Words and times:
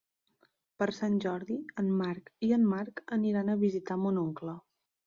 Per 0.83 0.87
Sant 0.99 1.19
Jordi 1.25 1.57
en 1.83 1.93
Marc 2.01 2.35
i 2.49 2.51
en 2.59 2.67
Marc 2.73 3.05
aniran 3.21 3.55
a 3.57 3.61
visitar 3.69 4.03
mon 4.07 4.21
oncle. 4.29 4.61